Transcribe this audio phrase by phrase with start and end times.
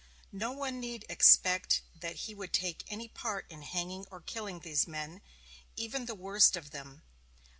[0.33, 4.87] "No one need expect that he would take any part in hanging or killing these
[4.87, 5.21] men,
[5.75, 7.03] even the worst of them."